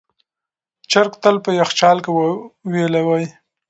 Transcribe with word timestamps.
چرګ 0.91 1.13
تل 1.21 1.35
په 1.45 1.49
یخچال 1.59 1.97
کې 2.05 2.11
ویلوئ. 2.71 3.25